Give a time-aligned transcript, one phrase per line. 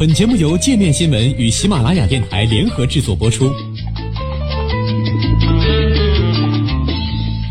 [0.00, 3.52] 本节目由界面新闻与喜马拉雅电台联合制作播出。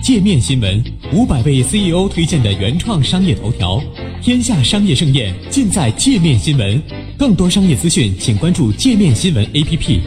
[0.01, 0.83] 界面新闻
[1.13, 3.79] 五百位 CEO 推荐的原创商业头条，
[4.19, 6.81] 天下商业盛宴尽在界面新闻。
[7.19, 10.01] 更多商业资讯，请关注界面新闻 APP。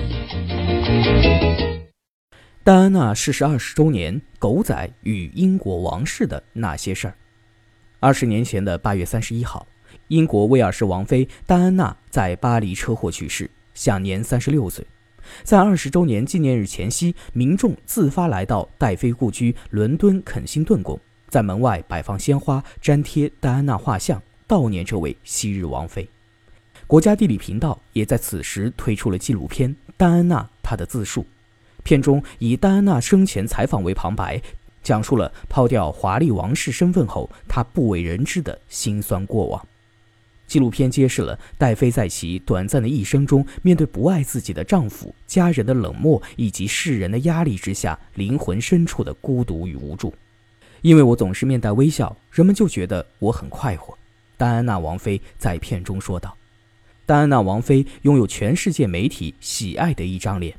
[2.64, 7.14] 戴安娜逝世二十周年，狗仔与英国王室的那些事儿。
[8.00, 9.64] 二十年前的八月三十一号。
[10.08, 14.86] 英国威尔士王妃戴安娜在巴黎车祸去世，享年三十六岁。
[15.44, 20.98] 在二十周年纪念日前夕，民众自发来到戴妃故居伦敦肯辛顿宫，
[21.28, 26.08] 在门外摆放鲜花，粘贴戴安娜画像，悼念这位昔日王妃。
[26.88, 31.22] 国家地理频道也在此时推出了纪录片《戴安娜她的自述》，
[31.84, 34.42] 片中以戴安娜生前采访为旁白，
[34.82, 39.66] 讲述了抛掉华丽王室身份后她不为人知的辛酸过往。
[40.46, 50.12] 纪录片揭示了戴妃在其短暂的一生中，面对不爱自己的丈夫、家人的冷漠以及世人的压力之下，灵魂深处的孤独与无助。
[50.82, 53.96] 因为我总是面带微笑，人们就觉得我很快活。
[54.36, 56.36] 戴安娜王妃在片中说道
[57.06, 60.54] ：“戴安娜王妃拥有全世界媒体喜爱的一张脸。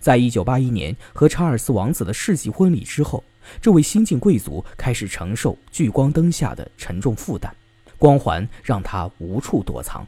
[0.00, 3.22] 在一九八一年和查尔斯王子的世纪婚礼之后，
[3.60, 7.54] 这位新晋贵族开始承受聚光灯下的沉重负担。”
[8.00, 10.06] 光环让他无处躲藏，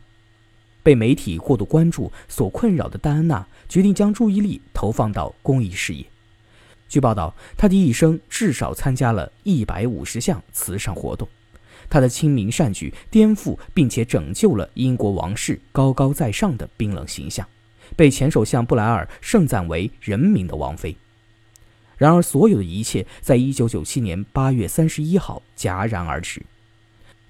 [0.83, 6.03] 被媒体过度关注所困扰的戴安娜决定将注意力投放到公益事业。
[6.89, 11.29] 据报道，她的一生至少参加了一百五十项慈善活动。
[11.91, 17.47] 她的亲民善举颠覆并且拯救了英国王室高高在上的冰冷形象，
[17.95, 20.97] 被前首相布莱尔盛赞为“人民的王妃”。
[21.99, 26.43] 然而，所有的一切在一九九七年八月三十一号戛然而止。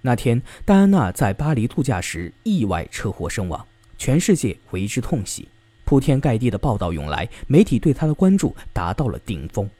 [0.05, 3.64] 那天，戴安娜在巴黎度假时意外车祸身亡，
[3.97, 5.47] 全世界为之痛惜，
[5.84, 9.70] 铺天盖地的报道涌来，媒体对她的关注达到了顶峰。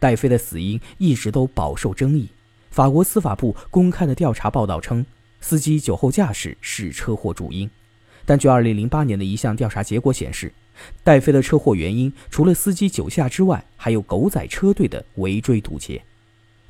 [0.00, 2.28] 戴妃的死因一直都饱受争议。
[2.70, 5.06] 法国司法部公开的调查报道称，
[5.40, 7.70] 司机酒后驾驶是车祸主因，
[8.24, 10.52] 但据2008年的一项调查结果显示，
[11.04, 16.02] 戴妃的车祸原因除了司机酒驾之外，还有狗仔车队的围追堵截。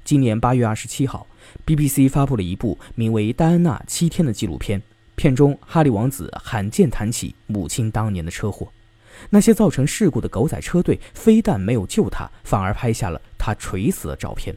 [0.04, 1.26] 今年八月二十七号
[1.66, 4.82] ，BBC 发布了一部名为《戴安娜七天》的纪录片。
[5.14, 8.70] 片中，哈利王子罕见谈起母亲当年的车祸。
[9.30, 14.54] 那些造成事故的狗仔车队非但没有救他，反而拍下了他垂死的照片。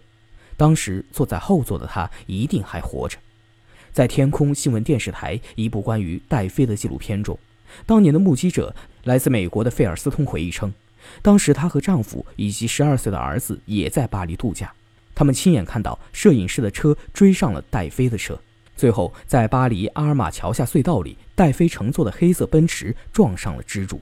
[0.58, 3.18] 当时坐在后座的他一定还活着。
[3.94, 7.40] 在天空新闻电视台一部关于戴妃的纪录片中，
[7.86, 8.76] 当年的目击者
[9.06, 10.74] 来自美国的费尔斯通回忆称，
[11.22, 14.74] 当时她和丈夫以及十二岁的儿子也在巴黎度假。
[15.20, 18.40] 他们亲眼看到摄影师的车追上了戴妃的车，
[18.78, 24.00] 最后在巴黎阿尔马桥下隧道里，戴妃乘坐的黑色奔驰撞上了支柱。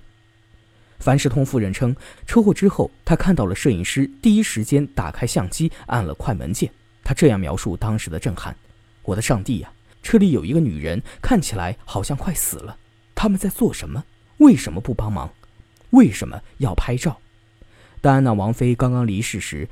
[1.00, 1.96] 樊士通夫人称，
[2.28, 6.72] 车祸之后，她看到了摄影师第一时间打开相机，按了快门键。
[7.04, 8.56] 她这样描述当时的震撼
[9.02, 9.72] ：“我的上帝呀，
[10.04, 12.78] 车里有一个女人，看起来好像快死了。
[13.16, 14.04] 他们在做什么？
[14.38, 15.34] 为什么不帮忙？
[15.90, 17.18] 为什么要拍照？”
[18.02, 19.68] 戴安娜王妃刚刚离世时。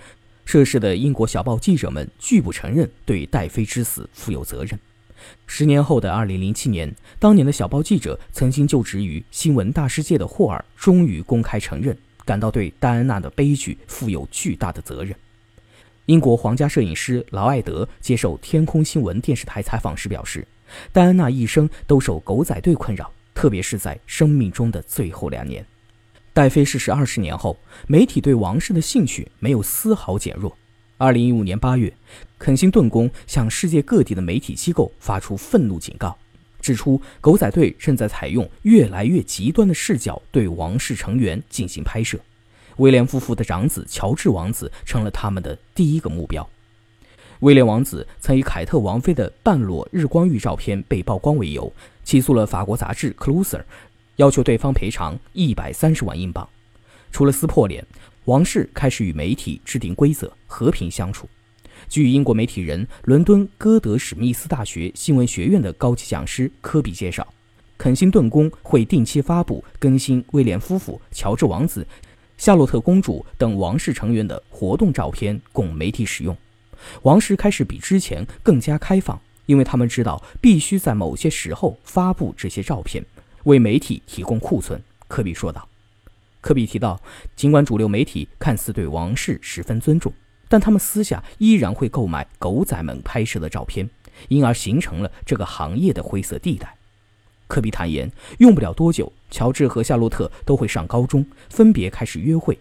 [0.46, 4.80] 涉事的英国小报记者们拒不承认对戴妃之死负有责任。
[5.48, 15.16] 十年后的二零零七年，当年的小报记者曾经就职于新闻大世界的霍尔终于公开承认，感到对戴安娜的悲剧负有巨大的责任。
[16.06, 20.48] 英国皇家摄影师劳埃德接受天空新闻电视台采访时表示，
[20.94, 25.66] 戴安娜一生都受狗仔队困扰，特别是在生命中的最后两年。
[26.36, 27.58] 戴妃逝世二十年后，
[27.88, 30.54] 媒体对王室的兴趣没有丝毫减弱。
[30.98, 31.94] 二零一五年八月，
[32.38, 36.14] 肯辛顿宫向世界各地的媒体机构发出愤怒警告，
[36.60, 42.20] 指出狗仔队正在采用越来越极端的视角对王室成员进行拍摄。
[42.80, 46.46] 威廉夫妇的长子乔治王子成了他们的第一个目标。
[47.40, 51.72] 威廉王子曾以凯特王妃的半裸日光浴照片被曝光为由，
[52.04, 53.60] 起诉了法国杂志《Closer》。
[54.18, 56.48] 要求对方赔偿一百三十万英镑。
[57.12, 57.86] 除了撕破脸，
[58.26, 61.30] 王室开始与媒体制定规则，和平相处。
[61.88, 67.28] 据英国媒体人、伦敦戈德史密斯大学新闻学院的高级讲师科比介绍，
[67.78, 71.86] 肯辛顿宫会定期发布更新威廉夫妇、乔治王子、
[72.38, 76.36] 夏洛特公主等王室成员的活动照片供媒体使用。
[77.04, 83.06] 王室开始比之前更加开放，因为他们知道必须在某些时候发布这些照片。
[83.46, 85.68] 为媒体提供库存，科比说道。
[86.42, 87.00] 科比提到，
[87.36, 90.14] 尽管主流媒体看似对王室十分尊重，
[90.48, 93.90] 但他们私下依然会购买狗仔们拍摄的照片，
[94.28, 96.76] 因而形成了这个行业的灰色地带。
[97.48, 102.58] 科比坦言，用不了多久，乔治和夏洛特都会上高中，分别开始约会，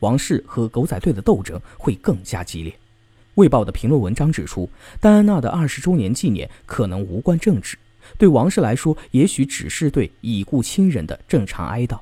[0.00, 2.70] 王室和狗仔队的斗争会更加激烈。
[3.34, 4.68] 《卫报》的评论文章指出，
[5.00, 7.78] 戴安娜的二十周年纪念可能无关政治，
[8.16, 11.98] 对王室来说，也许只是对已故亲人的正常哀悼。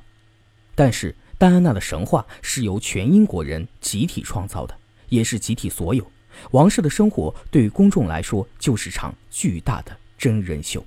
[0.75, 4.75] 但是，戴安娜的神话是由全英国人集体创造的，
[5.09, 6.05] 也是集体所有。
[6.51, 10.85] 王室的生活对于公众来说，就是场巨大的真人秀。